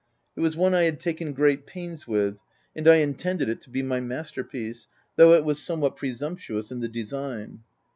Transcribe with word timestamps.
It 0.35 0.39
was 0.39 0.57
one 0.57 0.73
I 0.73 0.85
had 0.85 0.99
taken 0.99 1.31
great 1.31 1.67
pains 1.67 2.07
with, 2.07 2.39
and 2.75 2.87
I 2.87 2.95
intended 2.95 3.49
it 3.49 3.61
to 3.61 3.69
be 3.69 3.83
my 3.83 3.99
master 3.99 4.43
piece, 4.43 4.87
though 5.15 5.33
it 5.33 5.45
was 5.45 5.61
somewhat 5.61 5.95
presumptuous 5.95 6.71
in 6.71 6.79
the 6.79 6.89
design. 6.89 7.59